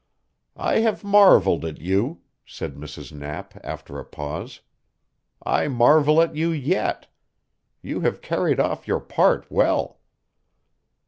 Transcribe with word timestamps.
"I 0.57 0.79
have 0.79 1.03
marveled 1.03 1.63
at 1.63 1.79
you," 1.79 2.21
said 2.43 2.73
Mrs. 2.73 3.11
Knapp 3.13 3.55
after 3.63 3.99
a 3.99 4.03
pause. 4.03 4.61
"I 5.45 5.67
marvel 5.67 6.19
at 6.23 6.35
you 6.35 6.49
yet. 6.49 7.05
You 7.83 7.99
have 8.01 8.19
carried 8.19 8.59
off 8.59 8.87
your 8.87 8.99
part 8.99 9.45
well." 9.51 9.99